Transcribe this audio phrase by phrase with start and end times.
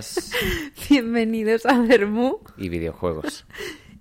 [0.88, 3.44] Bienvenidos a Vermú, y videojuegos.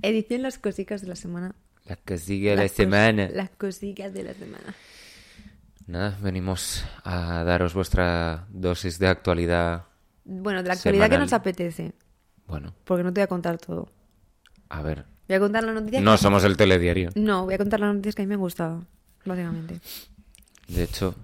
[0.01, 1.53] edición Las Cosicas de la Semana.
[1.85, 3.29] La que sigue la Las semana.
[3.33, 4.73] Las Cosicas de la Semana.
[5.87, 9.85] Nada, venimos a daros vuestra dosis de actualidad.
[10.23, 11.93] Bueno, de la actualidad que nos apetece,
[12.47, 13.91] Bueno, porque no te voy a contar todo.
[14.69, 15.05] a ver.
[15.27, 16.17] Voy a contar las noticias No que...
[16.19, 17.09] somos el telediario.
[17.15, 18.85] No, voy a contar las noticias que a mí me han gustado,
[19.25, 19.79] básicamente.
[20.67, 21.15] De hecho,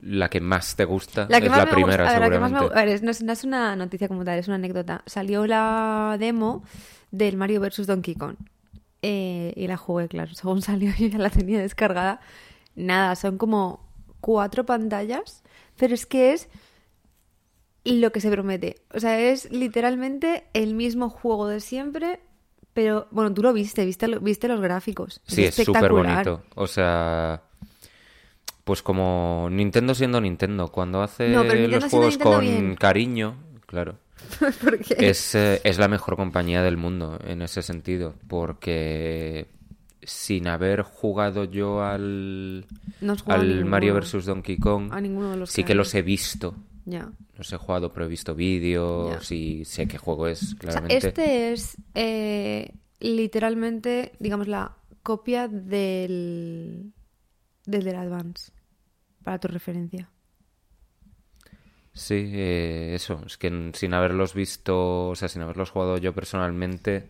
[0.00, 2.28] la que más te gusta La que es más la me primera, gusta, a ver,
[2.30, 2.74] la que más me seguramente.
[2.74, 5.02] gu- a ver, es- no, es, no es una noticia como tal, es una anécdota.
[5.06, 6.62] Salió la demo
[7.10, 7.86] del Mario vs.
[7.86, 8.36] Donkey Kong.
[9.02, 10.32] Eh, y la jugué, claro.
[10.34, 12.20] Según salió, yo ya la tenía descargada.
[12.76, 13.84] Nada, son como
[14.20, 15.42] cuatro pantallas,
[15.76, 16.48] pero es que es
[17.84, 18.76] lo que se promete.
[18.94, 22.20] O sea, es literalmente el mismo juego de siempre,
[22.74, 25.20] pero bueno, tú lo viste, viste, viste los gráficos.
[25.26, 26.24] Sí, es súper espectacular.
[26.28, 26.42] bonito.
[26.54, 27.42] O sea,
[28.68, 32.74] pues como Nintendo siendo Nintendo, cuando hace No, los juegos con bien.
[32.76, 33.96] cariño, claro.
[34.98, 39.46] Es, eh, es la mejor compañía del mundo en ese sentido, porque
[40.02, 42.66] sin haber jugado yo al,
[43.00, 43.70] No jugado al ninguno.
[43.70, 44.26] Mario vs.
[44.26, 46.54] Donkey Kong, A ninguno de los sí que los he visto.
[46.84, 47.10] ya.
[47.38, 51.08] Los he jugado, pero he visto vídeos y sé qué juego es, O sea, claramente.
[51.08, 56.92] este es eh, literalmente, digamos, la copia del,
[57.64, 58.50] del del Advance,
[59.28, 60.08] para tu referencia.
[61.92, 63.22] Sí, eh, eso.
[63.26, 67.08] Es que sin haberlos visto, o sea, sin haberlos jugado yo personalmente,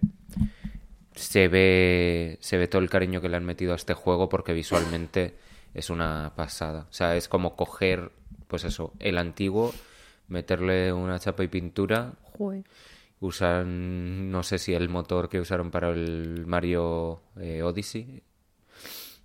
[1.15, 4.53] se ve, se ve todo el cariño que le han metido a este juego porque
[4.53, 5.37] visualmente
[5.75, 6.89] es una pasada.
[6.91, 8.11] O sea, es como coger,
[8.49, 9.73] pues eso, el antiguo,
[10.27, 12.15] meterle una chapa y pintura.
[12.37, 12.65] Joder.
[13.21, 18.25] Usan, no sé si el motor que usaron para el Mario eh, Odyssey,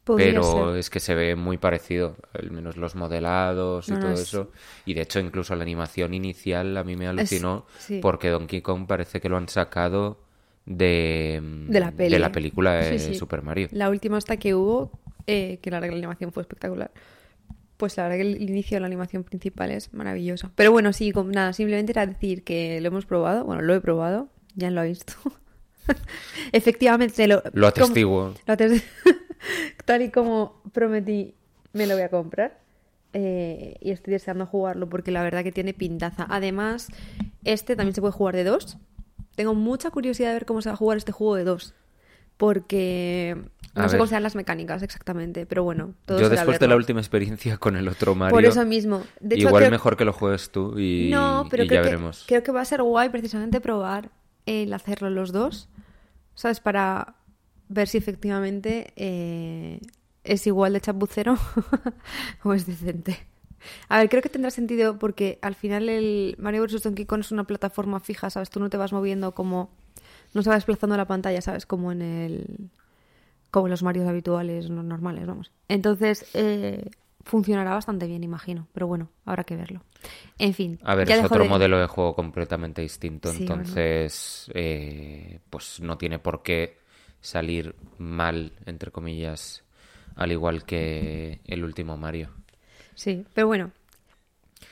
[0.03, 0.77] Podría pero ser.
[0.79, 4.19] es que se ve muy parecido, al menos los modelados y No, no, todo es-
[4.21, 4.51] eso.
[4.85, 7.99] Y de hecho, incluso la animación inicial a mí me alucinó sí.
[8.01, 10.19] porque Donkey Kong parece que lo han sacado
[10.65, 12.17] de, De la peli.
[12.33, 13.15] película de Sí, sí.
[13.15, 13.67] Super Mario.
[13.71, 14.91] La última hasta que hubo,
[15.27, 16.91] eh, que la verdad que la animación fue espectacular.
[17.77, 20.51] Pues la verdad que el inicio de la animación principal es maravilloso.
[20.55, 23.43] Pero bueno, sí, nada, simplemente era decir que lo hemos probado.
[23.45, 25.13] Bueno, lo he probado, ya lo ha visto.
[26.51, 28.33] Efectivamente, lo, Lo como- atestiguo.
[28.45, 28.83] Lo ates-
[29.85, 31.33] Tal y como prometí,
[31.73, 32.59] me lo voy a comprar.
[33.15, 36.25] Eh, y estoy deseando jugarlo porque la verdad que tiene pintaza.
[36.29, 36.87] Además,
[37.43, 38.77] este también se puede jugar de dos.
[39.35, 41.73] Tengo mucha curiosidad de ver cómo se va a jugar este juego de dos.
[42.37, 43.37] Porque
[43.75, 43.99] no A sé ver.
[43.99, 45.45] cómo serán las mecánicas exactamente.
[45.45, 48.65] Pero bueno, todo Yo después de la última experiencia con el otro Mario, Por eso
[48.65, 49.03] mismo.
[49.19, 51.83] De hecho, igual creo- mejor que lo juegues tú y, no, pero y creo ya
[51.83, 52.25] que, veremos.
[52.27, 54.09] creo que va a ser guay precisamente probar
[54.45, 55.69] el hacerlo los dos,
[56.35, 56.59] ¿sabes?
[56.59, 57.15] Para
[57.73, 59.79] ver si efectivamente eh,
[60.23, 61.35] es igual de chapucero
[62.43, 63.17] o es decente.
[63.87, 66.83] A ver, creo que tendrá sentido porque al final el Mario vs.
[66.83, 68.49] Donkey Kong es una plataforma fija, ¿sabes?
[68.49, 69.69] Tú no te vas moviendo como...
[70.33, 71.65] No se va desplazando la pantalla, ¿sabes?
[71.65, 72.69] Como en el...
[73.51, 75.51] Como en los Marios habituales, no- normales, vamos.
[75.69, 76.89] Entonces, eh,
[77.23, 78.67] funcionará bastante bien, imagino.
[78.73, 79.83] Pero bueno, habrá que verlo.
[80.39, 80.79] En fin.
[80.83, 85.79] A ver, ya es otro de- modelo de juego completamente distinto, Sí, entonces eh, pues
[85.79, 86.82] no tiene por qué
[87.23, 89.63] salir mal, entre comillas,
[90.15, 92.29] al igual que el último Mario.
[92.93, 93.71] Sí, pero bueno.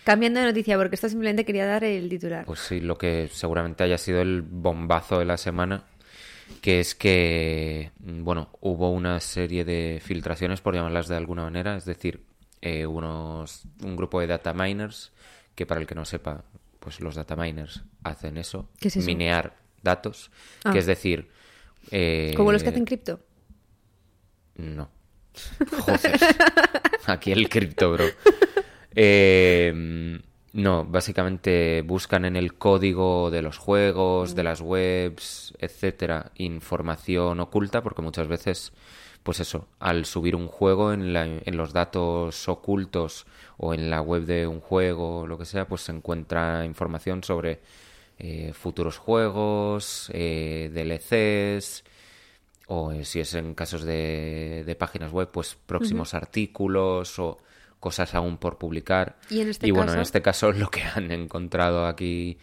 [0.04, 2.46] Cambiando de noticia, porque esto simplemente quería dar el titular.
[2.46, 5.86] Pues sí, lo que seguramente haya sido el bombazo de la semana,
[6.62, 11.86] que es que, bueno, hubo una serie de filtraciones, por llamarlas de alguna manera, es
[11.86, 12.24] decir,
[12.62, 15.12] eh, unos, un grupo de data miners,
[15.56, 16.44] que para el que no sepa,
[16.80, 19.06] pues los data miners hacen eso, ¿Qué es eso?
[19.06, 20.32] minear datos,
[20.66, 20.74] Ah.
[20.74, 21.30] que es decir...
[21.90, 23.20] eh, Como los que hacen cripto.
[24.56, 24.90] no.
[25.80, 26.20] Joder.
[27.08, 28.06] Aquí el cripto, bro.
[28.94, 30.20] Eh,
[30.54, 37.82] no, básicamente buscan en el código de los juegos, de las webs, etcétera, información oculta,
[37.82, 38.74] porque muchas veces,
[39.24, 43.26] pues eso, al subir un juego en, la- en los datos ocultos
[43.58, 47.24] o en la web de un juego o lo que sea, pues se encuentra información
[47.24, 47.62] sobre
[48.24, 51.84] eh, futuros juegos, eh, DLCs,
[52.68, 57.40] o eh, si es en casos de, de páginas web, pues próximos artículos o
[57.80, 59.18] cosas aún por publicar.
[59.32, 62.38] Y en este bueno, caso- en este caso lo que han encontrado aquí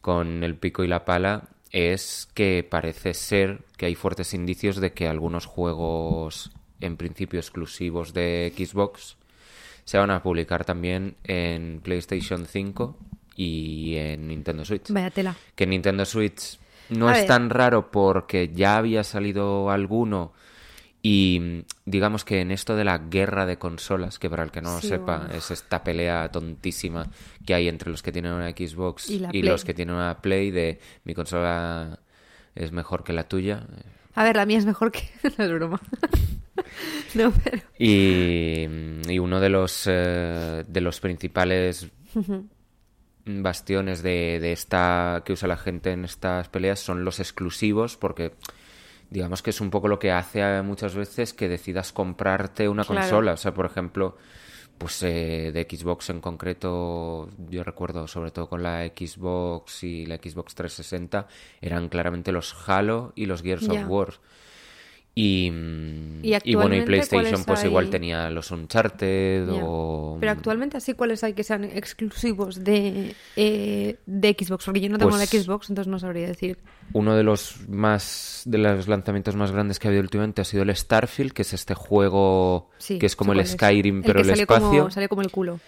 [0.00, 4.92] con el pico y la pala es que parece ser que hay fuertes indicios de
[4.92, 6.50] que algunos juegos
[6.80, 9.18] en principio exclusivos de Xbox
[9.84, 12.96] se van a publicar también en PlayStation 5
[13.42, 14.90] y en Nintendo Switch.
[14.90, 15.34] Vaya tela.
[15.54, 16.58] Que en Nintendo Switch
[16.90, 17.26] no A es ver.
[17.28, 20.32] tan raro porque ya había salido alguno
[21.02, 24.74] Y digamos que en esto de la guerra de consolas, que para el que no
[24.74, 25.34] lo Sí, sepa, bueno.
[25.34, 27.06] es esta pelea tontísima
[27.46, 30.50] que hay entre los que tienen una Xbox Y la los que tienen una Play
[30.50, 31.98] de mi consola
[32.54, 33.66] es mejor que la tuya.
[34.14, 35.08] A ver, la mía es mejor que...
[35.38, 35.80] no es broma.
[37.14, 37.62] no, pero...
[37.78, 38.66] Y,
[39.08, 41.86] y uno de los, eh, de los principales
[43.42, 48.32] bastiones de, de esta que usa la gente en estas peleas son los exclusivos, porque
[49.10, 53.00] digamos que es un poco lo que hace muchas veces que decidas comprarte una Claro.
[53.00, 53.32] consola.
[53.32, 54.16] O sea, por ejemplo,
[54.78, 60.16] pues eh, de Xbox en concreto, yo recuerdo sobre todo con la Xbox y la
[60.16, 61.26] Xbox 360,
[61.60, 64.14] eran claramente los Halo y los Gears of War.
[65.14, 65.52] Y,
[66.22, 70.16] ¿Y y bueno, y PlayStation pues igual tenía los Uncharted o...
[70.20, 74.98] Pero actualmente así cuáles hay que sean exclusivos de, eh, de Xbox, porque yo no
[74.98, 76.58] tengo Pues- la Xbox, entonces no sabría decir.
[76.92, 80.62] Uno de los más de los lanzamientos más grandes que ha habido últimamente ha sido
[80.62, 83.46] el Starfield, que es este juego Sí, que es como el.
[83.46, 84.68] Skyrim, pero que el, salió espacio.
[84.68, 85.60] Como, salió como el culo.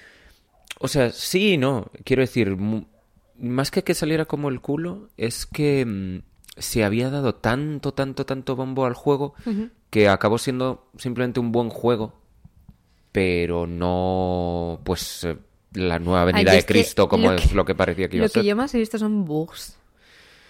[0.78, 1.90] O sea, sí y no.
[2.04, 2.56] Quiero decir,
[3.38, 8.26] más que que saliera como el culo, es que mm, se había dado tanto, tanto,
[8.26, 9.34] tanto bombo al juego
[9.90, 12.14] que acabó siendo simplemente un buen juego,
[13.12, 15.36] pero no, pues, eh,
[15.74, 18.24] la nueva venida Ay, de Cristo, como lo es que- lo que parecía que iba
[18.24, 18.42] Lo a ser.
[18.42, 19.76] que yo más he visto son bugs.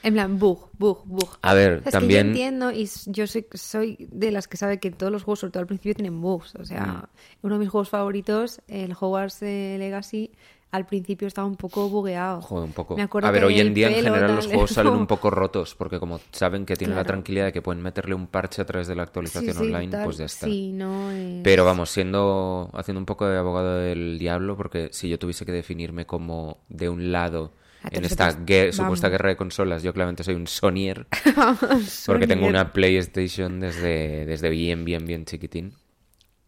[0.04, 1.28] En plan, bug, bug, bug.
[1.42, 2.32] A ver, también...
[2.32, 5.38] que yo entiendo y yo soy, soy de las que sabe que todos los juegos,
[5.40, 6.56] sobre todo al principio, tienen bugs.
[6.56, 6.64] O Mm.
[6.64, 7.08] sea,
[7.42, 10.32] uno de mis juegos favoritos, el Hogwarts eh, Legacy,
[10.72, 12.40] al principio estaba un poco bugueado.
[12.40, 12.96] Joder, un poco.
[12.96, 15.06] Me acuerdo A ver, que hoy en día en general tal, los juegos salen un
[15.06, 18.62] poco rotos porque como saben que tienen la tranquilidad de que pueden meterle un parche
[18.62, 20.04] a través de la actualización Sí, sí, online, tal.
[20.04, 20.46] pues ya está.
[20.46, 25.08] Sí, no es- Pero vamos, siendo haciendo un poco de abogado del diablo, porque si
[25.10, 27.52] yo tuviese que definirme como de un lado
[27.90, 28.30] en esta
[28.72, 31.06] supuesta guerra de consolas, yo claramente soy un Sonyer,
[32.06, 35.74] porque tengo una PlayStation desde, desde bien, bien, bien chiquitín.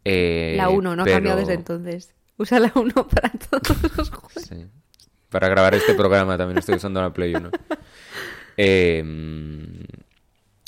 [0.04, 2.14] Eh, La 1, no ha pero- cambiado desde entonces.
[2.36, 4.32] Usa la 1 para todos los juegos.
[4.48, 4.66] Sí.
[5.28, 7.50] Para grabar este programa también estoy usando la Play 1.
[8.56, 9.04] Eh,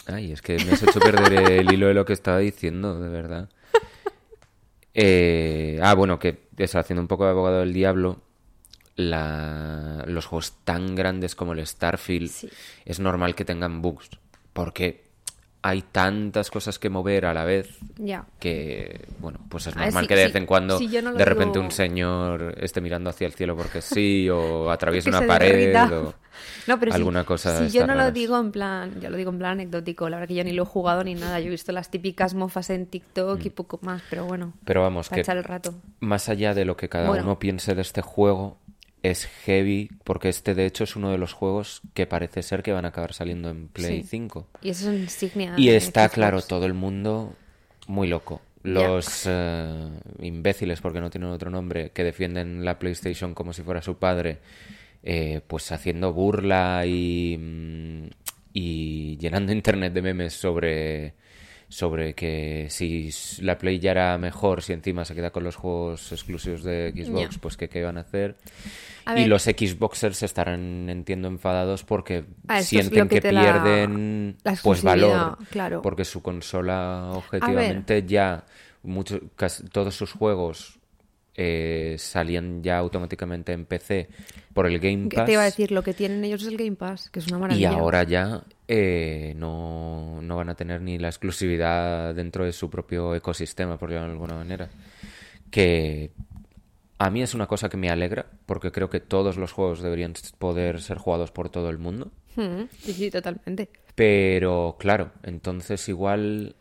[0.09, 3.09] Ay, es que me has hecho perder el hilo de lo que estaba diciendo, de
[3.09, 3.49] verdad.
[4.95, 8.23] Eh, ah, bueno, que eso, haciendo un poco de abogado del diablo,
[8.95, 12.49] la- los juegos tan grandes como el Starfield Sí.
[12.85, 14.09] es normal que tengan bugs,
[14.53, 15.06] porque
[15.69, 17.69] hay tantas cosas que mover a la vez
[17.99, 18.25] Ya.
[18.39, 21.73] que, bueno, pues es normal que de vez en cuando no de repente digo- un
[21.73, 26.15] señor esté mirando hacia el cielo porque sí, o atraviese Que una pared, o
[26.69, 29.39] No, pero alguna cosa Si yo no lo digo en plan, yo lo digo en
[29.39, 31.41] plan anecdótico, la verdad que yo ni lo he jugado ni nada.
[31.41, 33.47] Yo he visto las típicas mofas en TikTok Mm.
[33.47, 35.75] y poco más, pero bueno, Pero vamos, que echar el rato.
[36.01, 37.25] más allá de lo que cada Bueno.
[37.25, 38.59] uno piense de este juego,
[39.11, 42.73] es heavy, porque este de hecho es uno de los juegos que parece ser que
[42.73, 44.09] van a acabar saliendo en Play Sí.
[44.09, 44.49] 5.
[44.63, 45.55] Y eso es insignia.
[45.57, 47.35] Y está, claro, todo el mundo
[47.87, 48.43] muy loco.
[48.63, 49.89] Los eh,
[50.21, 54.39] imbéciles, porque no tienen otro nombre, que defienden la PlayStation como si fuera su padre,
[55.05, 58.07] eh, pues haciendo burla y, mm,
[58.53, 61.15] y llenando internet de memes sobre,
[61.69, 63.11] sobre que si
[63.43, 67.39] la Play ya era mejor, si encima se queda con los juegos exclusivos de Xbox,
[67.39, 68.37] pues que qué van a hacer.
[69.05, 69.29] A y ver.
[69.29, 74.83] los Xboxers estarán, entiendo, enfadados porque Ah, sienten que que, te la- pierden la pues
[74.83, 75.39] valor.
[75.51, 75.83] claro.
[75.83, 78.45] Porque su consola, objetivamente, ya
[78.83, 80.79] muchos, casi todos sus juegos
[81.37, 84.09] eh, salían ya automáticamente en PC
[84.55, 85.27] por el Game ¿Qué Pass.
[85.27, 85.71] te iba a decir?
[85.71, 87.71] Lo que tienen ellos es el Game Pass, que es una Y maravilla.
[87.73, 93.15] ahora ya eh, no, no van a tener ni la exclusividad dentro de su propio
[93.15, 94.71] ecosistema, por llamarlo de alguna manera.
[95.51, 96.11] Que
[96.99, 100.15] a mí es una cosa que me alegra, porque creo que todos los juegos deberían
[100.39, 102.11] poder ser jugados por todo el mundo.
[102.37, 103.69] Mm, Sí, sí, totalmente.
[103.95, 106.55] Pero claro, entonces igual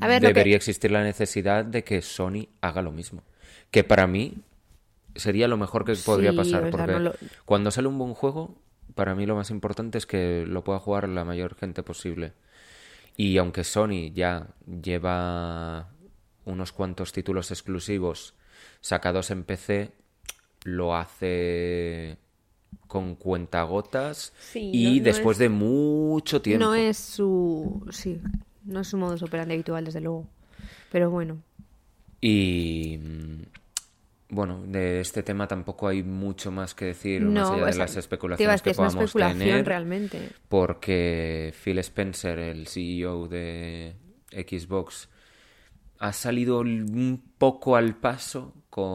[0.00, 3.22] A ver, lo debería que- existir la necesidad de que Sony haga lo mismo.
[3.70, 4.34] Que para mí
[5.14, 6.70] sería lo mejor que podría Sí, pasar.
[6.70, 8.54] porque no lo- cuando sale un buen juego,
[8.94, 12.32] para mí lo más importante es que lo pueda jugar la mayor gente posible.
[13.16, 14.48] Y aunque Sony ya
[14.82, 15.88] lleva
[16.44, 18.34] unos cuantos títulos exclusivos
[18.80, 19.92] sacados en PC,
[20.64, 22.16] lo hace
[22.86, 26.64] con cuentagotas Sí, y no- no después es- de mucho tiempo.
[26.64, 27.84] No es su...
[27.90, 28.20] Sí,
[28.64, 30.26] no es su modus operandi habitual, desde luego.
[30.90, 31.38] Pero bueno.
[32.20, 33.42] Y mm,
[34.30, 37.72] bueno, de este tema tampoco hay mucho más que decir más No, allá o de
[37.72, 39.66] sea, las especulaciones que una podamos especulación tener.
[39.66, 40.28] realmente.
[40.48, 43.94] Porque Phil Spencer, el CEO de
[44.30, 45.08] Xbox,
[45.98, 48.88] ha salido un poco al paso con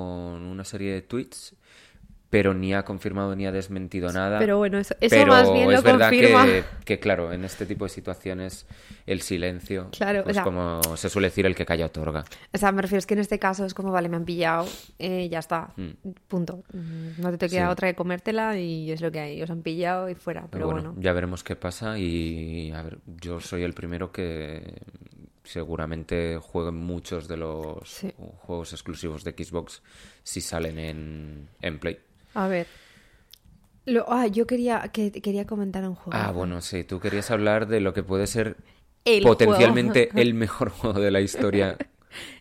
[0.43, 1.55] una serie de tweets
[2.33, 4.39] pero ni ha confirmado ni ha desmentido nada.
[4.39, 6.45] Pero bueno, eso, eso Pero más bien lo es verdad confirma.
[6.45, 8.65] que, que, claro, en este tipo de situaciones
[9.05, 12.23] el silencio, Claro, o pues sea- como se suele decir, el que calla otorga.
[12.51, 14.65] O sea, me refiero es que en este caso es como, vale, me han pillado,
[14.97, 15.91] eh, ya está, Mm.
[16.27, 16.63] punto.
[16.73, 17.71] Mm, No te queda Sí.
[17.71, 19.41] otra que comértela y es lo que hay.
[19.43, 20.95] Os han pillado y fuera, pero bueno.
[20.97, 24.81] ya veremos qué pasa y a ver, yo soy el primero que
[25.43, 28.11] seguramente juegue muchos de los Sí.
[28.17, 29.83] juegos exclusivos de Xbox
[30.23, 31.99] si salen en, en Play.
[32.33, 32.67] A ver.
[33.85, 36.11] Lo- ah, yo quería, que, quería comentar un juego.
[36.13, 38.57] Ah, bueno, sí, tú querías hablar de lo que puede ser
[39.03, 40.19] El potencialmente juego.
[40.21, 41.77] el mejor juego de la historia.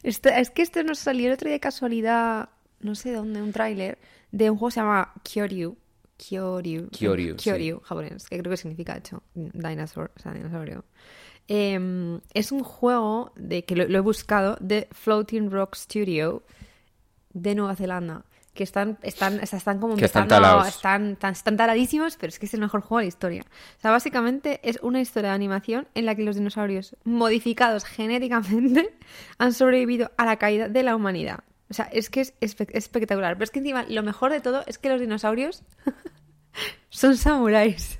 [0.03, 3.99] Es que este nos salió el otro día de casualidad, no sé dónde, un tráiler
[4.31, 5.77] de un juego que se llama Kyoryu.
[6.19, 6.89] Kyoryu.
[6.91, 7.81] Kyoryu, sí.
[7.83, 10.85] Japonés, que creo que significa hecho dinosaur, o sea, dinosaurio.
[11.49, 16.45] Em, es un juego de que lo, lo he buscado de Floating Rock Studio
[17.33, 18.25] de Nueva Zelanda.
[18.55, 22.29] Que están, están, o sea, están como Que están empezando están, tan- están taradísimos, pero
[22.29, 23.43] es que es el mejor juego de la historia.
[23.79, 28.95] O sea, básicamente es una historia de animación en la que los dinosaurios modificados genéticamente
[29.39, 31.41] han sobrevivido a la caída de la humanidad.
[31.71, 33.35] O sea, es que es espe- espectacular.
[33.37, 35.63] Pero es que encima lo mejor de todo es que los dinosaurios
[36.91, 37.99] son samuráis.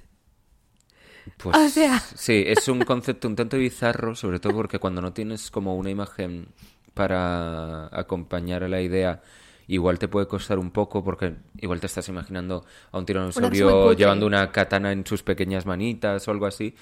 [1.39, 1.99] Pues O sea.
[2.15, 5.89] sí, es un concepto un tanto bizarro, sobre todo porque cuando no tienes como una
[5.89, 6.49] imagen
[6.93, 9.23] para acompañar a la idea,
[9.69, 13.83] igual te puede costar un poco porque igual te estás imaginando a un Una tiranosaurio
[13.83, 13.97] cutre.
[13.97, 16.75] llevando una katana en sus pequeñas manitas o algo así.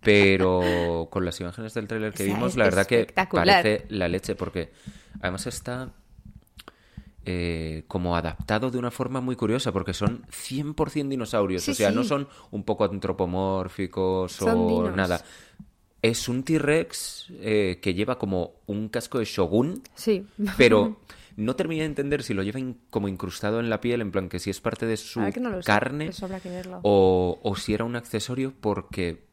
[0.00, 0.60] Pero
[1.10, 4.34] con las imágenes del tráiler que O sea, vimos, la verdad que parece la leche
[4.34, 4.72] porque
[5.20, 5.92] además está
[7.26, 11.90] eh, como adaptado de una forma muy curiosa porque son 100% dinosaurios, Sí, o sea,
[11.90, 14.94] no son un poco antropomórficos Son o dinos.
[14.96, 15.24] nada.
[16.02, 20.26] Es un T-Rex eh, que lleva como un casco de Shogun, Sí.
[20.58, 20.98] pero
[21.36, 24.28] no terminé de entender si lo lleva in- como incrustado en la piel, en plan
[24.28, 25.26] que si es parte de su no
[25.66, 26.12] carne
[26.82, 29.24] o, o si era un accesorio porque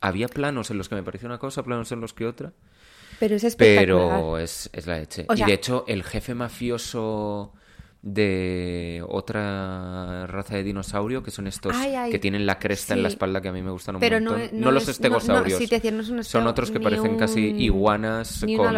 [0.00, 2.52] había planos en los que me parecía una cosa, planos en los que otra.
[3.18, 4.08] Pero es espectacular.
[4.20, 5.26] Pero es, es la leche.
[5.28, 7.52] O y de hecho, el jefe mafioso
[8.02, 13.02] de otra raza de dinosaurio, que son estos Ay, ay, que tienen la cresta en
[13.02, 14.46] la espalda, que a mí me gustan un Pero no montón.
[14.46, 15.58] es- No, no los es- no- no, estegosaurios.
[15.58, 18.76] sí, te decía, es son estego- otros que parecen casi iguanas Ni con, un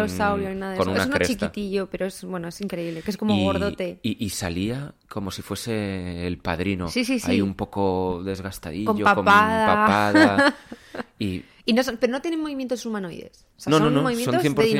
[0.49, 0.95] ni nada de con eso.
[0.95, 1.33] una es cresta.
[1.51, 3.01] chiquitillo, pero es bueno, es increíble.
[3.01, 3.99] Que es como y, gordote.
[4.03, 6.87] Y, y salía como si fuese el padrino.
[6.89, 7.29] Sí, sí, sí.
[7.29, 9.75] Ahí un poco desgastadillo, Con con papada.
[9.75, 10.55] papada.
[11.19, 13.45] y Y no son- pero no tienen movimientos humanoides.
[13.57, 14.71] O sea, No, son no, movimientos 100% de dinosaurio.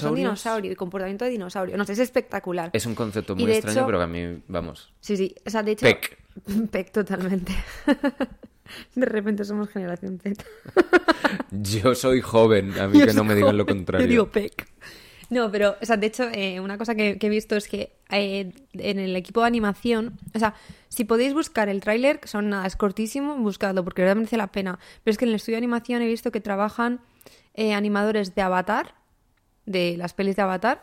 [0.00, 0.16] Son dinosaurios.
[0.16, 1.76] dinosaurio y comportamiento de dinosaurio.
[1.76, 2.70] No sé, es espectacular.
[2.72, 5.34] es un concepto muy extraño, hecho- pero que a mí, vamos, Sí, sí.
[5.44, 5.84] O sea, de hecho.
[5.84, 6.18] Peck.
[6.70, 7.52] Peck totalmente.
[8.94, 10.44] de repente somos generación Z.
[11.50, 14.06] Yo soy joven, a mí Yo que no me digan lo contrario.
[14.06, 14.68] Yo digo Peck.
[15.30, 17.92] No, pero, o sea, de hecho, eh, una cosa que, que he visto es que
[18.10, 20.54] eh, en el equipo de animación, o sea,
[20.88, 24.48] si podéis buscar el tráiler, que son nada, es cortísimo, buscadlo porque verdad merece la
[24.48, 24.80] pena.
[25.04, 27.00] Pero es que en el estudio de animación he visto que trabajan
[27.54, 28.94] eh, animadores de Avatar,
[29.66, 30.80] de las pelis de Avatar,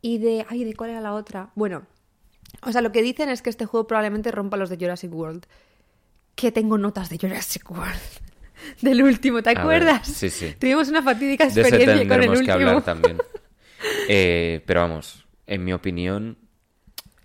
[0.00, 0.46] y de.
[0.48, 1.50] Ay, ¿de cuál era la otra?
[1.54, 1.86] Bueno,
[2.62, 5.44] o sea, lo que dicen es que este juego probablemente rompa los de Jurassic World.
[6.34, 8.00] Que tengo notas de Jurassic World.
[8.80, 10.06] Del último, ¿te ver, acuerdas?
[10.06, 10.54] sí, sí.
[10.58, 12.44] Tuvimos una fatídica De ese experiencia con el último.
[12.46, 13.18] que hablar también.
[14.08, 16.36] Eh, pero vamos, en mi opinión,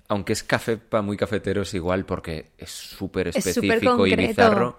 [0.08, 4.16] aunque es café para muy cafetero, es igual porque es súper Es súper específico y
[4.16, 4.78] bizarro.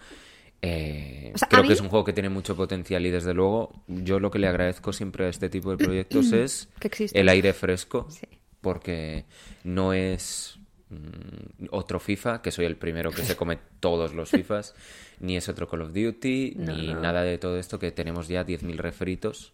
[0.62, 3.10] Eh, O sea, a creo mí- que es un juego que tiene mucho potencial y
[3.10, 6.90] desde luego yo lo que le agradezco siempre a este tipo de proyectos es Que
[7.12, 8.26] el aire fresco Sí.
[8.62, 9.24] porque
[9.64, 14.74] no es mm, otro FIFA, que soy el primero que se come todos los FIFAs,
[15.20, 17.00] ni es otro Call of Duty, No, ni no.
[17.00, 19.52] nada de todo esto que tenemos ya 10.000 refritos.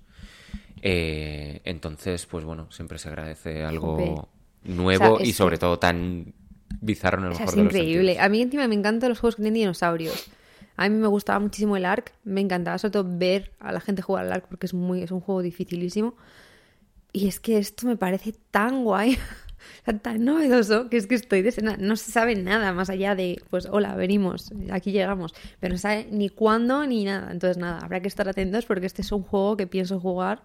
[0.82, 4.14] Eh, entonces, pues bueno, siempre se agradece algo Jope.
[4.64, 6.34] nuevo O sea, y sobre que- todo tan
[6.80, 8.18] bizarro en el O sea, mejor es de increíble.
[8.20, 10.30] A mí encima me encantan los juegos que tienen dinosaurios.
[10.76, 12.12] A mí me gustaba muchísimo el ARC.
[12.24, 15.10] Me encantaba sobre todo ver a la gente jugar al ARC porque es, muy, es
[15.12, 16.16] un juego dificilísimo.
[17.12, 19.18] Y es que esto me parece tan guay,
[20.02, 23.66] tan novedoso, que es que estoy de No se sabe nada más allá de, pues,
[23.70, 25.34] hola, venimos, aquí llegamos.
[25.60, 27.30] Pero no sabe ni cuándo ni nada.
[27.30, 30.42] Entonces, nada, habrá que estar atentos porque este es un juego que pienso jugar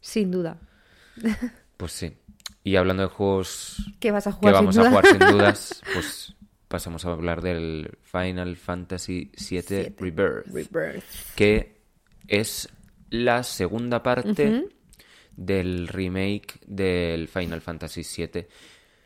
[0.00, 0.58] sin duda.
[1.76, 2.12] Pues sí.
[2.62, 5.82] Y hablando de juegos ¿Qué vas a que jugar vamos sin a jugar sin dudas,
[5.94, 6.34] pues
[6.68, 9.94] pasamos a hablar del Final Fantasy VII Siete.
[9.98, 11.04] Rebirth, Rebirth.
[11.34, 11.80] que
[12.28, 12.68] es
[13.08, 14.68] la segunda parte
[15.36, 18.46] del remake del Final Fantasy VII.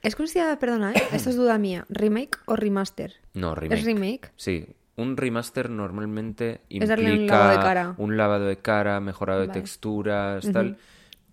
[0.03, 1.03] Es considerada, perdona, ¿eh?
[1.13, 3.15] esto es duda mía, remake o remaster.
[3.33, 3.79] No, remake.
[3.79, 4.33] ¿Es remake?
[4.37, 4.67] Sí.
[4.97, 10.77] Un remaster normalmente un implica lavado un lavado de cara, mejorado de texturas, tal,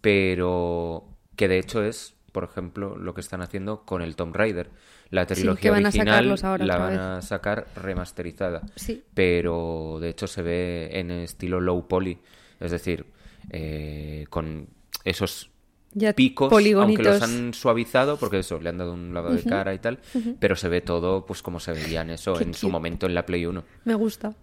[0.01, 4.69] pero que de hecho es por ejemplo, lo que están haciendo con el Tomb Raider.
[5.09, 6.99] La trilogía a original ahora la van vez.
[6.99, 8.61] a sacar remasterizada.
[8.75, 9.03] Sí.
[9.13, 12.17] Pero de hecho se ve en estilo low poly.
[12.59, 13.05] Es decir,
[13.49, 14.67] eh, con
[15.03, 15.49] esos
[15.93, 19.73] Ya picos, aunque los han suavizado, porque eso, le han dado un lavado de cara
[19.73, 19.99] y tal,
[20.39, 23.13] pero se ve todo pues como se veía en eso Qué en su momento en
[23.13, 23.63] la Play 1.
[23.85, 24.33] Me gusta.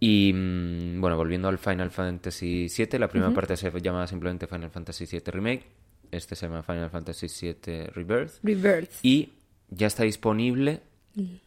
[0.00, 4.70] Y mm, bueno, volviendo al Final Fantasy VII, la primera parte se llama simplemente Final
[4.70, 5.66] Fantasy VII Remake,
[6.10, 8.92] este se llama Final Fantasy VII Rebirth, Rebirth.
[9.02, 9.30] y
[9.70, 10.82] ya está disponible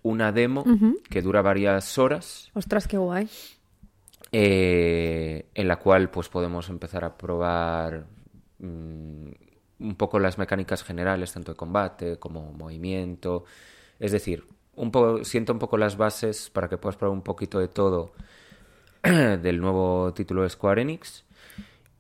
[0.02, 0.64] una demo
[1.10, 3.30] que dura varias horas, Ostras, qué guay.
[4.32, 8.06] eh, en la cual pues podemos empezar a probar
[8.60, 9.30] mm,
[9.80, 13.46] un poco las mecánicas generales, tanto de combate como movimiento.
[14.00, 17.60] Es decir, un poco, siento un poco las bases para que puedas probar un poquito
[17.60, 18.14] de todo
[19.04, 21.26] del nuevo título de Square Enix.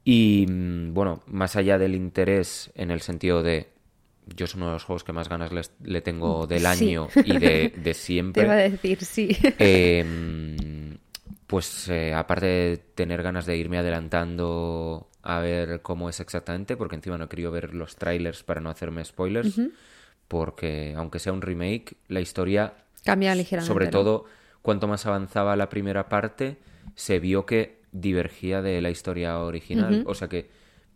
[0.03, 3.69] Y mm, bueno, más allá del interés en el sentido de
[4.35, 6.65] yo es uno de los juegos que más ganas les- le tengo del Sí.
[6.67, 8.43] año y de, de Te siempre.
[8.43, 9.35] iba a decir, sí.
[9.59, 10.97] Eh,
[11.47, 16.95] pues eh, aparte de tener ganas de irme adelantando a ver cómo es exactamente, porque
[16.95, 19.59] encima no he querido ver los trailers para no hacerme spoilers,
[20.27, 23.67] porque aunque sea un remake, la historia, Cambia ligeramente.
[23.67, 24.25] sobre todo
[24.61, 26.57] cuanto más avanzaba la primera parte,
[26.95, 30.49] se vio que divergía de la historia original, o sea que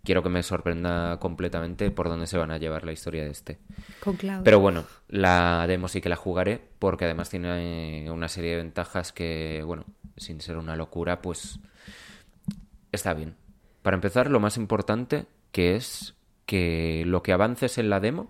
[0.03, 3.57] quiero que me sorprenda completamente por dónde se van a llevar la historia de este.
[4.01, 4.43] Con Cloud.
[4.43, 9.11] Pero bueno, la demo sí que la jugaré porque además tiene una serie de ventajas
[9.13, 9.85] que, bueno,
[10.17, 11.59] sin ser una locura, pues
[12.91, 13.35] está bien.
[13.83, 18.29] Para empezar, lo más importante que es que lo que avances en la demo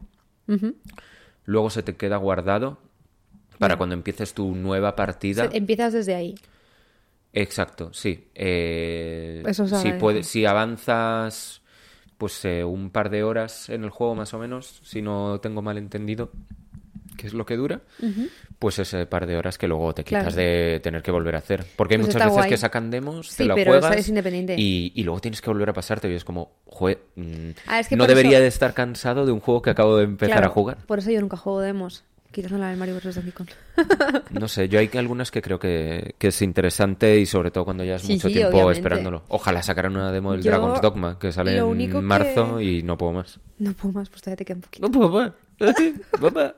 [1.45, 2.77] luego se te queda guardado
[3.59, 5.49] para cuando empieces tu nueva partida.
[5.53, 6.35] Empiezas desde ahí.
[7.31, 8.27] Exacto, sí.
[8.35, 11.61] Eh, Eso si, puedes, si avanzas
[12.17, 15.61] pues eh, un par de horas en el juego más o menos, si no tengo
[15.61, 16.31] mal entendido
[17.17, 17.81] qué es lo que dura,
[18.63, 20.37] pues ese par de horas que luego te quitas Claro.
[20.37, 21.65] de tener que volver a hacer.
[21.75, 22.49] Porque hay Pues muchas veces guay.
[22.49, 24.55] que sacan demos, te lo pero juegas es independiente.
[24.57, 27.89] Y, y luego tienes que volver a pasarte y es como, jue, mm, Ah, es
[27.89, 30.47] que no debería eso- de estar cansado de un juego que acabo de empezar Claro,
[30.47, 30.77] a jugar.
[30.87, 32.05] Por eso yo nunca juego demos.
[32.31, 33.13] Quitando la del Mario Bros.
[33.13, 33.49] Donkey Kong.
[34.31, 37.83] No sé, yo hay algunas que creo que, que es interesante y sobre todo cuando
[37.83, 38.79] ya es Sí, mucho sí, tiempo obviamente.
[38.79, 39.23] esperándolo.
[39.27, 42.97] Ojalá sacaran una demo del Yo, Dragon's Dogma que sale en marzo que- y no
[42.97, 43.39] puedo más.
[43.59, 44.87] No puedo más, pues todavía te queda un poquito.
[44.87, 45.31] No puedo más.
[46.19, 46.55] Papá.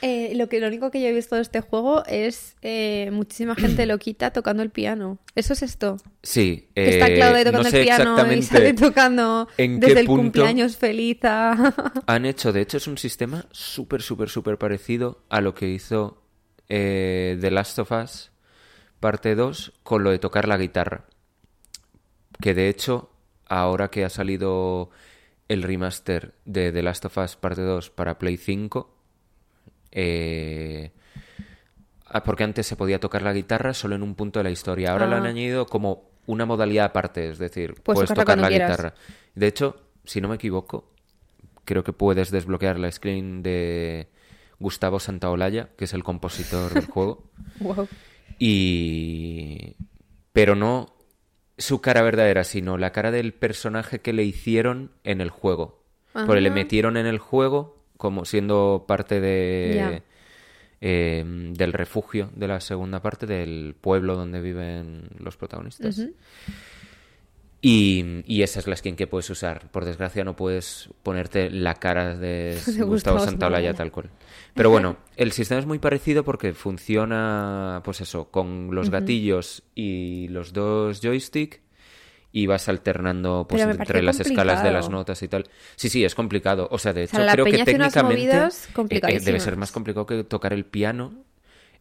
[0.00, 3.54] Eh, lo, que, lo único que yo he visto de este juego es eh, muchísima
[3.54, 5.18] gente lo quita tocando el piano.
[5.34, 5.96] ¿Eso es esto?
[6.22, 10.00] Sí, Que está eh, Claudia tocando no sé el piano y sale tocando en desde
[10.00, 11.74] el cumpleaños feliz a...
[12.06, 12.52] han hecho.
[12.52, 16.22] De hecho, es un sistema súper, súper, súper parecido a lo que hizo
[16.68, 18.30] eh, The Last of Us
[19.00, 21.04] parte 2 con lo de tocar la guitarra.
[22.40, 23.10] Que de hecho,
[23.46, 24.90] ahora que ha salido
[25.48, 28.97] el remaster de The Last of Us parte 2 para Play 5,
[29.92, 30.92] eh,
[32.06, 34.92] ah, porque antes se podía tocar la guitarra solo en un punto de la historia.
[34.92, 35.28] Ahora le han Ah.
[35.30, 38.70] añadido como una modalidad aparte, es decir, Puedes tocar la quieras.
[38.70, 38.94] guitarra.
[39.34, 40.90] De hecho, si no me equivoco,
[41.64, 44.08] creo que puedes desbloquear la screen de
[44.58, 47.24] Gustavo Santaolalla, que es el compositor del juego.
[47.60, 47.88] Wow.
[48.38, 49.76] Y.
[50.32, 50.94] Pero no
[51.56, 55.82] su cara verdadera, sino la cara del personaje que le hicieron en el juego.
[56.12, 60.02] Porque le metieron en el juego como siendo parte de.
[60.80, 66.00] Eh, del refugio de la segunda parte, del pueblo donde viven los protagonistas.
[67.60, 69.68] Y, y esa es la skin que puedes usar.
[69.72, 73.74] Por desgracia no puedes ponerte la cara de, De Gustavo Santaolalla.
[73.74, 74.10] tal cual.
[74.54, 80.28] Pero bueno, el sistema es muy parecido porque funciona, pues eso, con los gatillos y
[80.28, 81.60] los dos joystick
[82.38, 85.44] y vas alternando pues entre las escalas de las notas y tal.
[85.74, 86.68] Sí, sí, es complicado.
[86.70, 90.22] O sea, de hecho, sea, creo que técnicamente eh, eh, debe ser más complicado que
[90.22, 91.24] tocar el piano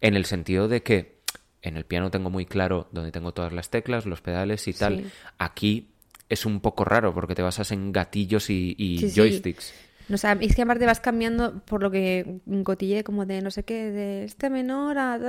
[0.01, 1.19] en el sentido de que
[1.61, 4.97] en el piano tengo muy claro donde tengo todas las teclas, los pedales y tal.
[4.97, 5.05] Sí.
[5.37, 5.89] Aquí
[6.27, 9.55] es un poco raro porque te basas en gatillos y, y Sí, sí.
[10.09, 13.51] No, o sea, es que aparte vas cambiando por lo que cotillé como de no
[13.51, 15.19] sé qué, de este menor a...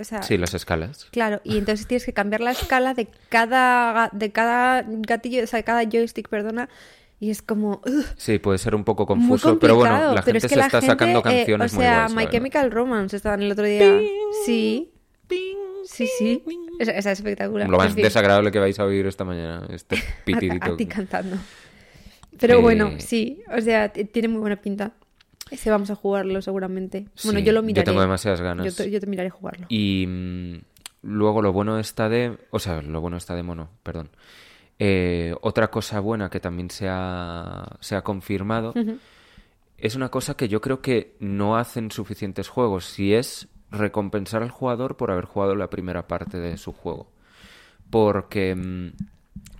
[0.00, 1.06] O sea, Sí, las escalas.
[1.12, 5.58] Claro, y entonces tienes que cambiar la escala de cada, de cada gatillo, o sea,
[5.58, 6.68] de cada joystick, perdona,
[7.20, 7.82] y es como...
[8.16, 10.66] Sí, puede ser un poco muy confuso, pero bueno, la gente es que se la
[10.66, 12.28] está gente, sacando eh, canciones o muy sea, guays, la My.
[12.30, 14.00] Chemical Romance estaban el otro día.
[14.44, 14.90] Sí,
[15.84, 16.42] sí, sí.
[16.78, 17.68] Esa, esa es espectacular.
[17.68, 20.72] Lo más En fin, desagradable que vais a oír esta mañana, este a- pitidito.
[20.72, 21.36] a ti cantando.
[22.38, 24.92] Pero Eh, bueno, sí, o sea, tiene muy buena pinta.
[25.50, 27.06] Ese vamos a jugarlo seguramente.
[27.24, 27.84] Bueno, Sí, yo lo yo miraré.
[27.86, 28.66] tengo demasiadas ganas.
[28.66, 29.66] Yo te, yo te miraré jugarlo.
[29.68, 30.54] Y mm,
[31.02, 32.36] luego lo bueno de esta de...
[32.50, 34.10] O sea, lo bueno de esta demo no, perdón.
[34.78, 38.74] Eh, otra cosa buena que también se ha, se ha confirmado
[39.78, 44.50] es una cosa que yo creo que no hacen suficientes juegos, si es recompensar al
[44.50, 47.10] jugador por haber jugado la primera parte de su juego.
[47.90, 48.92] Porque, mm,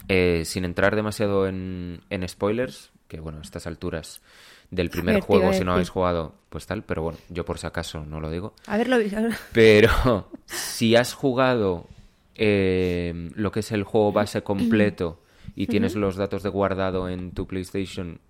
[0.09, 4.23] eh, sin entrar demasiado en, en spoilers, que bueno, a estas alturas
[4.71, 7.59] del primer ver, juego, a si no habéis jugado, pues tal, pero bueno, yo por
[7.59, 8.55] si acaso no lo digo.
[8.67, 9.19] Haberlo visto.
[9.53, 11.87] Pero si has jugado
[12.35, 15.23] eh, lo que es el juego base completo
[15.55, 18.21] y tienes los datos de guardado en tu PlayStation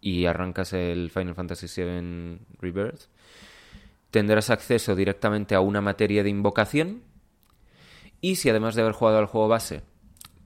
[0.00, 3.02] y arrancas el Final Fantasy VII Rebirth,
[4.10, 7.02] tendrás acceso directamente a una materia de invocación.
[8.20, 9.82] Y si además de haber jugado al juego base,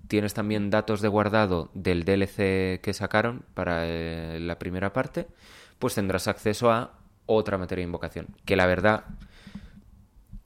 [0.08, 5.26] tienes también datos de guardado del DLC que sacaron para eh, la primera parte,
[5.78, 8.26] pues tendrás acceso a otra materia de invocación.
[8.44, 9.04] Que la verdad,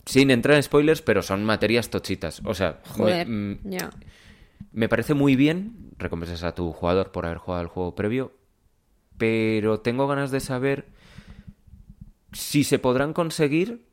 [0.07, 2.41] sin entrar en spoilers, pero son materias tochitas.
[2.45, 3.59] O sea, me- Joder, mm,
[4.73, 8.33] me parece muy bien, recompensas a tu jugador por haber jugado el juego previo,
[9.17, 10.87] pero tengo ganas de saber
[12.33, 13.85] si se podrán conseguir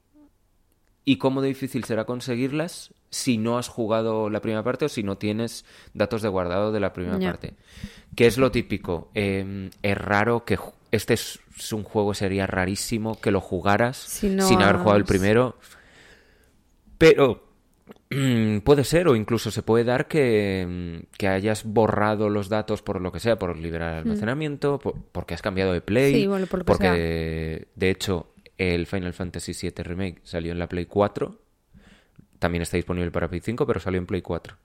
[1.05, 5.17] y cómo difícil será conseguirlas si no has jugado la primera parte o si no
[5.17, 7.53] tienes datos de guardado de la primera parte.
[8.15, 9.09] Que es lo típico.
[9.15, 10.57] eh, es raro que
[10.91, 11.39] este es,
[11.71, 15.57] un juego, sería rarísimo que lo jugaras Si no sin haber jugado el primero.
[16.97, 17.43] Pero
[18.09, 22.81] mm, puede ser, o incluso se puede dar que, mm, que hayas borrado los datos
[22.81, 26.13] por lo que sea, por liberar el almacenamiento, por- porque has cambiado de Play.
[26.13, 30.59] Sí, bueno, por lo que porque de hecho el Final Fantasy VII Remake salió en
[30.59, 31.37] la Play 4,
[32.39, 34.55] también está disponible para Play 5, pero salió en Play 4.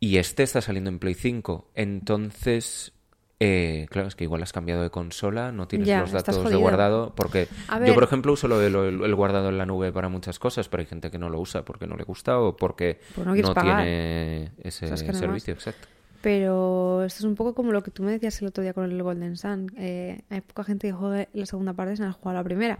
[0.00, 2.92] Y este está saliendo en Play 5, entonces...
[3.40, 6.56] eh, claro, es que igual has cambiado de consola, no tienes Ya, los datos de
[6.56, 7.48] guardado, porque
[7.84, 10.68] yo, por ejemplo, uso lo del el, el guardado en la nube para muchas cosas,
[10.68, 13.34] pero hay gente que no lo usa porque no le gusta o porque Pues no
[13.34, 15.88] no tiene ese O sea, servicio, exacto.
[16.20, 18.84] Pero esto es un poco como lo que tú me decías el otro día con
[18.90, 19.72] el Golden Sun.
[19.76, 22.78] Eh, hay poca gente que juegue la segunda parte sin haber jugado la primera.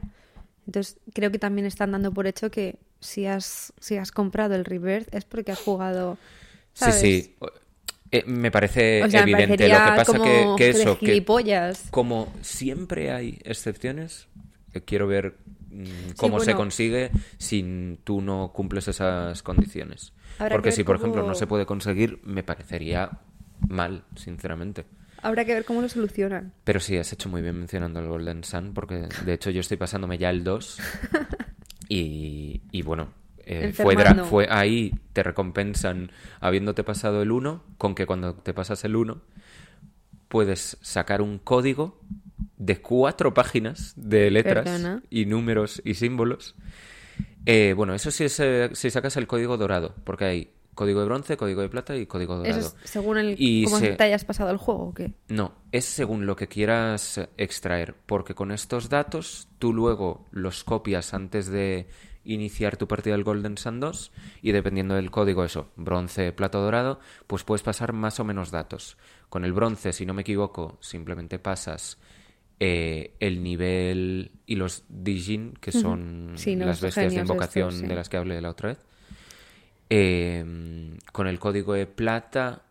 [0.66, 4.64] Entonces, creo que también están dando por hecho que si has, si has comprado el
[4.64, 6.16] Rebirth es porque has jugado.
[6.72, 6.94] ¿sabes?
[6.96, 7.36] Sí, sí.
[8.10, 9.68] Eh, me parece O sea, me evidente.
[9.68, 11.24] Lo que pasa como que, eso, que
[11.90, 14.28] como siempre hay excepciones,
[14.74, 15.38] eh, quiero ver
[15.70, 16.58] mm, cómo se bueno.
[16.58, 20.12] consigue si tú no cumples esas condiciones.
[20.38, 23.10] Habrá Porque si, por ejemplo, no se puede conseguir, me parecería
[23.68, 24.84] mal, sinceramente.
[25.22, 26.52] Habrá que ver cómo lo solucionan.
[26.64, 29.76] Pero sí, has hecho muy bien mencionando el Golden Sun, porque de hecho yo estoy
[29.76, 30.78] pasándome ya el 2.
[31.94, 33.08] Y, y bueno,
[33.44, 38.96] eh, fue, ahí, te recompensan habiéndote pasado el 1, con que cuando te pasas el
[38.96, 39.20] 1
[40.28, 42.00] puedes sacar un código
[42.56, 45.02] de cuatro páginas de letras Perdona.
[45.10, 46.54] y números y símbolos.
[47.44, 51.06] Eh, bueno, eso sí es eh, si sacas el código dorado, porque hay código de
[51.06, 52.58] bronce, código de plata y código dorado.
[52.58, 55.12] Eso es según el, Y cómo se- te hayas pasado el juego o qué.
[55.28, 61.12] No, es según lo que quieras extraer, porque con estos datos tú luego los copias
[61.14, 61.88] antes de
[62.24, 67.00] iniciar tu partida del Golden Sun 2 y dependiendo del código, eso, bronce, plata dorado,
[67.26, 68.96] pues puedes pasar más o menos datos.
[69.28, 71.98] Con el bronce, si no me equivoco, simplemente pasas
[72.60, 77.86] eh, el nivel y los Dijin, que son Sí, las bestias de invocación estos, sí.
[77.88, 78.78] de las que hablé la otra vez.
[79.94, 82.62] Eh, con el código de plata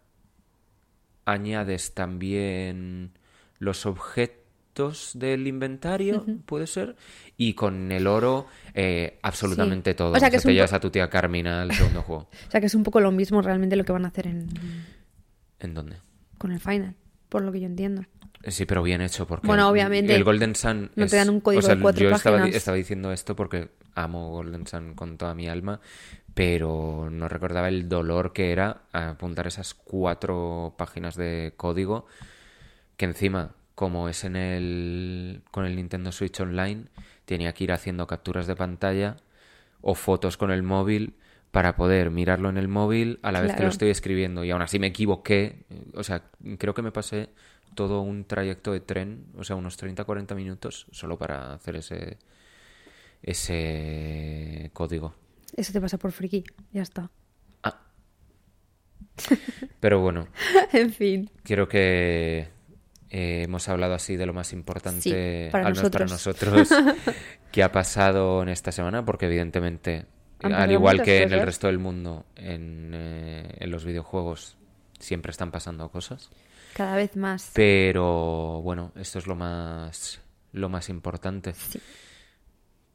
[1.25, 3.12] añades también
[3.60, 6.95] los objetos del inventario, puede ser,
[7.38, 9.97] y con el oro eh, absolutamente Sí.
[9.97, 10.13] todo.
[10.13, 12.27] O sea, que es te un llevas a tu tía Carmina al segundo juego.
[12.47, 14.47] O sea que es un poco lo mismo realmente lo que van a hacer en,
[15.60, 15.97] ¿En dónde?
[16.39, 16.95] con el final,
[17.29, 18.03] por lo que yo entiendo.
[18.47, 21.60] Sí, pero bien hecho, porque Bueno, obviamente, el Golden Sun no te dan un código
[21.60, 22.56] o sea, de cuatro yo estaba, páginas.
[22.56, 25.80] estaba diciendo esto porque amo Golden Sun con toda mi alma,
[26.34, 32.08] pero no recordaba el dolor que era apuntar esas cuatro páginas de código
[32.97, 36.86] que encima, como es en el con el Nintendo Switch Online,
[37.25, 39.17] tenía que ir haciendo capturas de pantalla
[39.82, 41.15] o fotos con el móvil
[41.51, 44.62] para poder mirarlo en el móvil a la vez que lo estoy escribiendo y aún
[44.62, 46.23] así me equivoqué, o sea,
[46.58, 47.30] creo que me pasé
[47.75, 52.17] todo un trayecto de tren, o sea, unos 30-40 minutos solo para hacer ese
[53.23, 55.13] ese código.
[55.55, 57.12] Eso te pasa por friki, ya está.
[57.63, 57.81] Ah.
[59.79, 60.27] Pero bueno,
[60.73, 61.29] en fin.
[61.43, 62.47] Creo que
[63.10, 66.53] eh, hemos hablado así de lo más importante, Sí, para al menos para nosotros.
[66.53, 67.15] nosotros,
[67.51, 70.05] que ha pasado en esta semana, porque evidentemente,
[70.41, 74.57] Han al igual que en el resto del mundo, en, eh, en los videojuegos
[74.99, 76.29] siempre están pasando cosas.
[76.75, 77.51] Cada vez más.
[77.53, 80.21] Pero bueno, esto es lo más,
[80.53, 81.53] lo más importante.
[81.53, 81.79] Sí.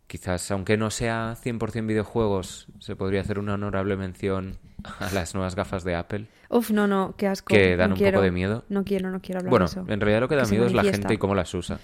[0.06, 4.56] quizás, aunque no sea 100% videojuegos, se podría hacer una honorable mención
[5.00, 6.26] a las nuevas gafas de Apple.
[6.48, 7.52] Uf, no, no, qué asco.
[7.52, 8.18] Que dan no un quiero.
[8.18, 8.64] poco de miedo.
[8.68, 9.84] No quiero, no quiero hablar Bueno, de eso.
[9.88, 11.80] en realidad lo que da Que miedo es la gente y cómo las usa.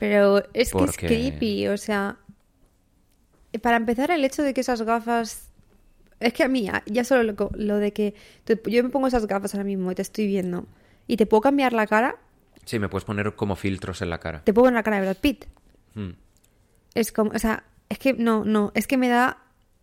[0.00, 2.16] Pero es que es creepy, o sea,
[3.62, 5.46] para empezar el hecho de que esas gafas...
[6.18, 9.06] Es que a mí, ya- ya solo lo, lo de que te- yo me pongo
[9.06, 10.66] esas gafas ahora mismo y te estoy viendo
[11.12, 12.16] y te puedo cambiar la cara,
[12.66, 14.42] Sí, me puedes poner como filtros en la cara.
[14.44, 15.46] te pongo en la cara de Brad Pitt.
[15.94, 16.10] Mm.
[16.94, 19.38] Es como, o sea, es que no, no, es que me da,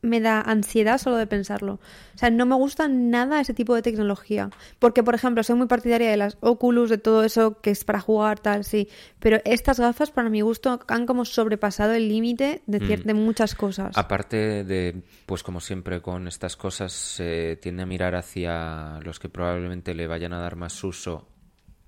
[0.07, 1.73] me da ansiedad solo de pensarlo.
[2.15, 4.49] O sea, no me gusta nada ese tipo de tecnología.
[4.79, 7.99] Porque, por ejemplo, soy muy partidaria de las Oculus, de todo eso que es para
[7.99, 8.87] jugar, tal, sí.
[9.19, 13.97] Pero estas gafas, para mi gusto, han como sobrepasado el límite de, de muchas cosas.
[13.97, 19.29] Aparte de, pues como siempre con estas cosas, se tiende a mirar hacia los que
[19.29, 21.27] probablemente le vayan a dar más uso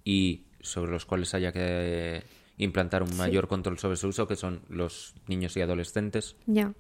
[0.04, 2.24] y sobre los cuales haya que
[2.58, 6.36] implantar un mayor control sobre su uso, que son los niños y adolescentes.
[6.46, 6.74] Ya.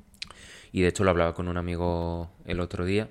[0.71, 3.09] Y de hecho lo hablaba con un amigo el otro día,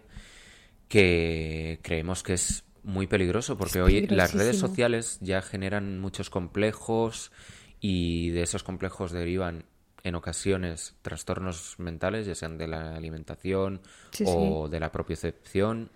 [0.88, 7.33] que creemos que es muy peligroso, porque hoy las redes sociales ya generan muchos complejos
[7.81, 9.64] y de esos complejos derivan
[10.05, 15.90] en ocasiones trastornos mentales, ya sean de la alimentación Sí, o de la propiocepción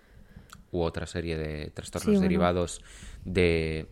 [0.71, 2.21] u otra serie de trastornos Sí, bueno.
[2.21, 2.81] derivados
[3.25, 3.87] de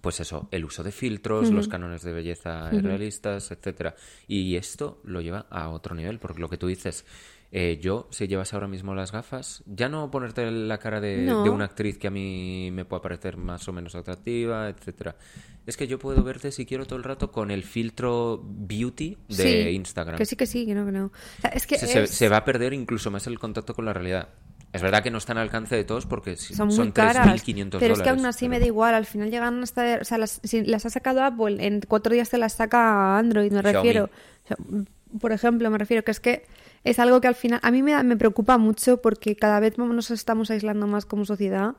[0.00, 3.94] pues eso, el uso de filtros, los cánones de belleza irrealistas, etcétera.
[4.26, 7.04] Y esto lo lleva a otro nivel, porque lo que tú dices,
[7.50, 11.44] eh, yo, si llevas ahora mismo las gafas, ya no ponerte la cara de, No.
[11.44, 15.16] de una actriz que a mí me pueda parecer más o menos atractiva, etcétera.
[15.66, 19.34] Es que yo puedo verte si quiero todo el rato con el filtro beauty de
[19.34, 20.16] Sí, Instagram.
[20.18, 21.06] Que sí, que sí, que no, que no.
[21.06, 23.74] O sea, es que Se, se- es- se va a perder incluso más el contacto
[23.74, 24.28] con la realidad.
[24.72, 27.26] Es verdad que no está al alcance de todos porque si- son son, muy caras.
[27.26, 28.94] 3.500 Pero es que aún así me da igual.
[28.94, 29.98] Al final llegan hasta.
[30.00, 33.50] O sea, las, si las ha sacado Apple, en cuatro días te las saca Android,
[33.50, 34.10] me refiero.
[35.20, 36.44] Por ejemplo, me refiero que es que
[36.84, 37.60] es algo que al final.
[37.62, 41.24] A mí me, da- me preocupa mucho porque cada vez nos estamos aislando más como
[41.24, 41.74] sociedad.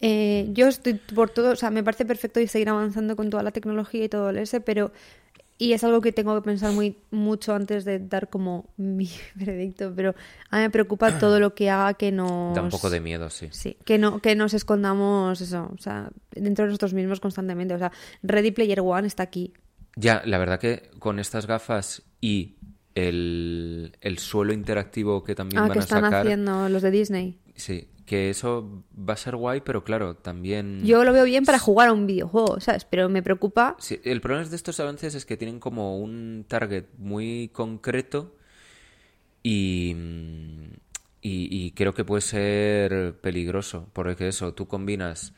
[0.00, 3.42] Eh, yo estoy por todo, o sea, me parece perfecto y seguir avanzando con toda
[3.42, 4.90] la tecnología y todo el ese, pero
[5.62, 9.92] y es algo que tengo que pensar muy mucho antes de dar como mi veredicto,
[9.94, 10.12] pero
[10.50, 13.30] a mí me preocupa todo lo que haga que nos Da un poco de miedo,
[13.30, 13.46] sí.
[13.52, 17.78] Sí, que no que nos escondamos eso, o sea, dentro de nosotros mismos constantemente, o
[17.78, 17.92] sea,
[18.24, 19.52] Ready Player One está aquí.
[19.94, 22.56] Ya, la verdad que con estas gafas y
[22.96, 26.90] el, el suelo interactivo que también Ah, van que a están sacar, haciendo los de
[26.90, 27.38] Disney.
[27.54, 30.80] Sí, que eso va a ser guay, pero claro, también...
[30.84, 32.84] Yo lo veo bien para jugar a un videojuego, ¿sabes?
[32.84, 36.86] Pero me preocupa Sí, el problema de estos avances es que tienen como un target
[36.98, 38.34] muy concreto
[39.42, 40.72] y, mm,
[41.22, 45.32] y, y creo que puede ser peligroso, porque eso, tú combinas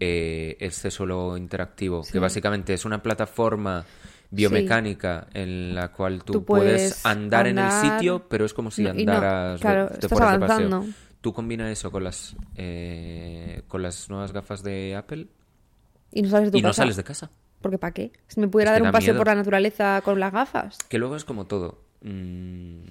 [0.00, 3.84] eh, este suelo interactivo, que básicamente es una plataforma
[4.30, 8.70] biomecánica en la cual tú, Tú puedes, puedes andar, en el sitio, pero es como
[8.70, 10.84] si no- y no, andaras, claro, te estás de paseo.
[11.26, 15.26] Tú combinas eso con las, eh, con las nuevas gafas de Apple
[16.12, 16.82] y no sales de tu y no casa.
[16.82, 17.30] sales de casa.
[17.60, 18.12] Porque ¿para qué?
[18.28, 19.18] Si me pudiera Es que dar un paseo miedo.
[19.18, 20.78] por la naturaleza con las gafas.
[20.88, 21.82] Que luego es como todo.
[22.02, 22.82] Mm,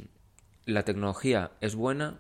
[0.66, 2.20] la tecnología es buena,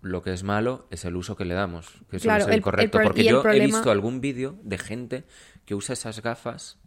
[0.00, 2.84] lo que es malo es el uso que le damos, que Claro, ser el- incorrecto.
[2.84, 5.24] el pro- Porque yo he visto algún vídeo de gente
[5.66, 6.78] que usa esas gafas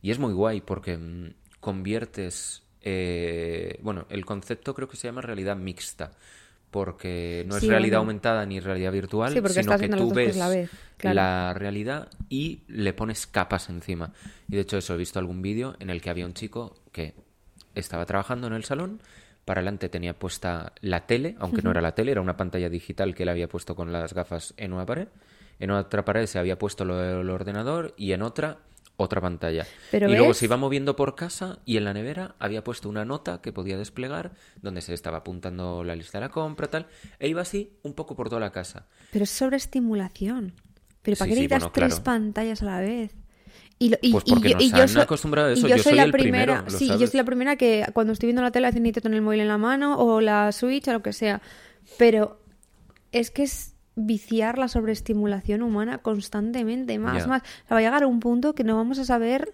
[0.00, 2.62] y es muy guay porque mm, conviertes.
[2.80, 6.12] eh, bueno, el concepto creo que se llama realidad mixta.
[6.70, 8.10] Porque no es Sí, realidad bueno.
[8.10, 11.14] aumentada ni realidad virtual, Sí, sino que tú ves la vez, claro.
[11.16, 14.12] la realidad y le pones capas encima.
[14.48, 17.14] Y de hecho eso, he visto algún vídeo en el que había un chico que
[17.74, 19.00] estaba trabajando en el salón,
[19.44, 23.14] para adelante tenía puesta la tele, aunque no era la tele, era una pantalla digital
[23.16, 25.08] que él había puesto con las gafas en una pared.
[25.58, 28.58] En otra pared se había puesto lo del ordenador y en otra
[29.04, 29.66] otra pantalla.
[29.90, 33.04] Pero y luego se iba moviendo por casa y en la nevera había puesto una
[33.04, 34.32] nota que podía desplegar
[34.62, 36.86] donde se estaba apuntando la lista de la compra, tal.
[37.18, 38.86] E iba así un poco por toda la casa.
[39.12, 40.54] Pero es sobreestimulación.
[41.02, 42.04] ¿Pero para Sí, qué sí, necesitas bueno, tres claro.
[42.04, 43.12] pantallas a la vez?
[43.78, 45.62] Y, lo- y- Pues porque yo, nos y yo han soy- acostumbrado a y eso.
[45.66, 48.12] yo Yo soy soy la el primera, primero, sí, yo soy la primera que cuando
[48.12, 50.92] estoy viendo la tele necesito tener el móvil en la mano o la Switch o
[50.92, 51.40] lo que sea.
[51.96, 52.42] Pero
[53.12, 57.42] es que es viciar la sobreestimulación humana constantemente, más, más.
[57.42, 59.52] O sea, va a llegar a un punto que no vamos a saber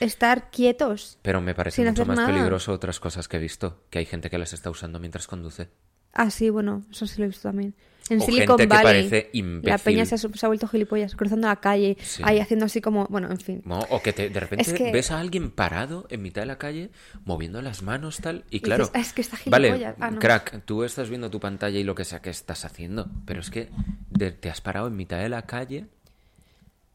[0.00, 1.18] estar quietos.
[1.22, 2.28] Pero me parece mucho más nada.
[2.28, 5.68] peligroso otras cosas que he visto, que hay gente que las está usando mientras conduce.
[6.12, 7.74] Ah, sí, bueno, eso sí lo he visto también.
[8.10, 9.30] En O Silicon gente que Valley, parece
[9.68, 12.22] la peña se ha, se ha vuelto gilipollas, cruzando la calle, Sí.
[12.24, 13.60] ahí haciendo así como, bueno, en fin.
[13.66, 13.80] ¿no?
[13.90, 16.56] O que te- de repente Es que- ves a alguien parado en mitad de la
[16.56, 16.88] calle,
[17.26, 18.44] moviendo las manos, tal.
[18.50, 19.96] Y Y claro, dices, "Ah, es que está vale, gilipollas".
[20.00, 20.18] Ah, no.
[20.20, 23.50] crack, tú estás viendo tu pantalla y lo que sea que estás haciendo, pero es
[23.50, 23.68] que
[24.08, 25.84] de- te has parado en mitad de la calle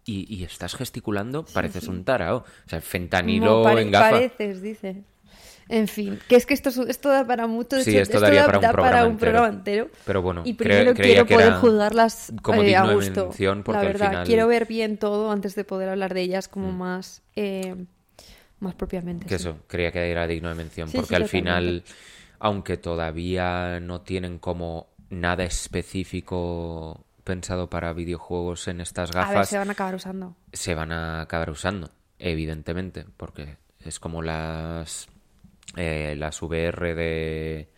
[0.05, 2.37] y, y estás gesticulando, pareces un tarao.
[2.37, 4.09] O sea, fentanilo Como pare- en gafa.
[4.09, 5.03] Pareces, dice.
[5.69, 7.81] En fin, que es que esto, esto da para mucho.
[7.81, 9.31] Sí, hecho, esto daría da, para un programa para un entero.
[9.31, 9.89] programa entero.
[10.05, 13.29] Pero bueno, y cre- primero creía quiero que poder juzgarlas como eh, a de gusto.
[13.73, 16.77] la verdad, final- quiero ver bien todo antes de poder hablar de ellas como Mm.
[16.77, 17.75] más, eh,
[18.59, 19.25] más propiamente.
[19.25, 19.47] Que sí.
[19.47, 21.83] eso, creía que era digno de mención, Sí, porque sí, al final,
[22.39, 29.49] aunque todavía no tienen como nada específico pensado para videojuegos en estas A ver, gafas,
[29.49, 30.35] se van a acabar usando.
[30.51, 35.07] se van a acabar usando, evidentemente, porque es como las
[35.77, 37.69] eh, las VR de,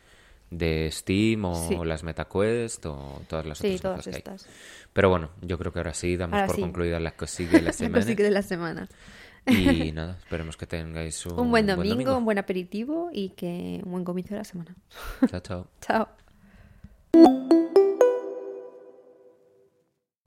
[0.52, 1.76] de Steam o Sí.
[1.84, 4.36] las MetaQuest o todas las Sí, otras todas gafas que hay.
[4.36, 4.48] estas.
[4.94, 6.62] Pero bueno, yo creo que ahora sí damos Ahora por sí.
[6.62, 8.06] concluidas las cosillas de la semana.
[8.06, 8.90] de la semana.
[9.48, 13.92] Y nada, esperemos que tengáis un, Un buen domingo, un buen aperitivo y que un
[13.92, 14.76] buen comienzo de la semana.
[15.30, 15.68] Chao, chao.
[15.82, 16.08] Chao.